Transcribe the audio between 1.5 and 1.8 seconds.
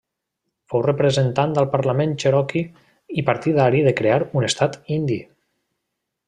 al